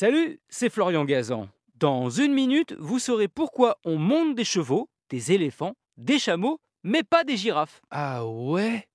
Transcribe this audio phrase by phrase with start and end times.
[0.00, 1.48] Salut, c'est Florian Gazan.
[1.74, 7.02] Dans une minute, vous saurez pourquoi on monte des chevaux, des éléphants, des chameaux, mais
[7.02, 7.82] pas des girafes.
[7.90, 8.86] Ah ouais?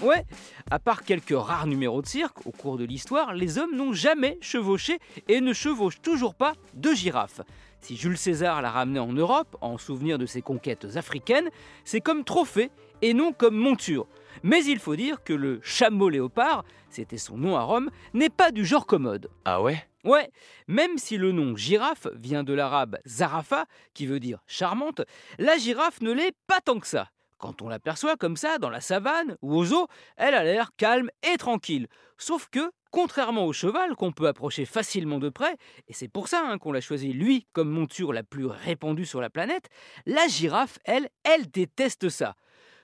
[0.00, 0.24] Ouais,
[0.70, 4.38] à part quelques rares numéros de cirque, au cours de l'histoire, les hommes n'ont jamais
[4.40, 7.42] chevauché et ne chevauchent toujours pas de girafes.
[7.82, 11.50] Si Jules César l'a ramené en Europe, en souvenir de ses conquêtes africaines,
[11.84, 12.70] c'est comme trophée
[13.02, 14.06] et non comme monture.
[14.42, 18.50] Mais il faut dire que le chameau léopard, c'était son nom à Rome, n'est pas
[18.50, 19.28] du genre commode.
[19.44, 19.84] Ah ouais?
[20.04, 20.30] Ouais,
[20.66, 25.02] même si le nom girafe vient de l'arabe zarafa, qui veut dire charmante,
[25.38, 27.10] la girafe ne l'est pas tant que ça.
[27.38, 31.10] Quand on l'aperçoit comme ça dans la savane ou aux eaux, elle a l'air calme
[31.22, 31.86] et tranquille.
[32.16, 35.56] Sauf que, contrairement au cheval qu'on peut approcher facilement de près,
[35.88, 39.20] et c'est pour ça hein, qu'on l'a choisi lui comme monture la plus répandue sur
[39.20, 39.68] la planète,
[40.06, 42.34] la girafe, elle, elle déteste ça.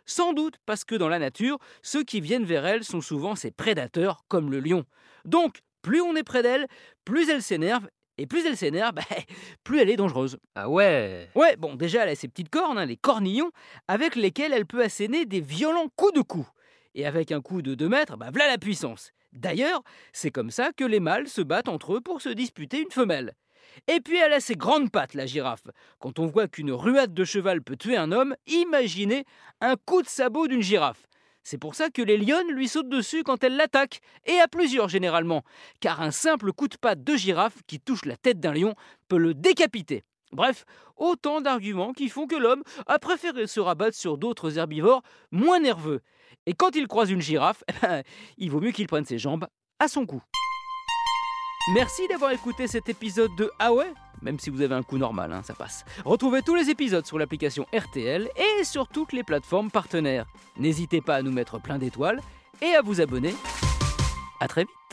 [0.09, 3.51] Sans doute parce que dans la nature, ceux qui viennent vers elle sont souvent ses
[3.51, 4.87] prédateurs, comme le lion.
[5.27, 6.67] Donc, plus on est près d'elle,
[7.05, 7.87] plus elle s'énerve,
[8.17, 9.03] et plus elle s'énerve, bah,
[9.65, 10.39] plus elle est dangereuse.
[10.55, 13.51] Ah ouais Ouais, bon, déjà elle a ses petites cornes, hein, les cornillons,
[13.87, 16.49] avec lesquels elle peut asséner des violents coups de cou.
[16.95, 19.13] Et avec un coup de 2 mètres, bah voilà la puissance.
[19.35, 19.83] D'ailleurs,
[20.15, 23.35] c'est comme ça que les mâles se battent entre eux pour se disputer une femelle.
[23.87, 25.65] Et puis elle a ses grandes pattes, la girafe.
[25.99, 29.25] Quand on voit qu'une ruade de cheval peut tuer un homme, imaginez
[29.61, 31.09] un coup de sabot d'une girafe.
[31.43, 34.89] C'est pour ça que les lionnes lui sautent dessus quand elle l'attaque, et à plusieurs
[34.89, 35.45] généralement,
[35.81, 38.75] car un simple coup de patte de girafe qui touche la tête d'un lion
[39.09, 40.05] peut le décapiter.
[40.33, 40.67] Bref,
[40.97, 46.03] autant d'arguments qui font que l'homme a préféré se rabattre sur d'autres herbivores moins nerveux.
[46.45, 48.03] Et quand il croise une girafe, eh ben,
[48.37, 49.47] il vaut mieux qu'il prenne ses jambes
[49.79, 50.23] à son cou.
[51.75, 53.71] Merci d'avoir écouté cet épisode de Ah
[54.23, 55.85] Même si vous avez un coup normal, hein, ça passe.
[56.07, 60.25] Retrouvez tous les épisodes sur l'application RTL et sur toutes les plateformes partenaires.
[60.57, 62.23] N'hésitez pas à nous mettre plein d'étoiles
[62.63, 63.35] et à vous abonner.
[64.41, 64.88] A très vite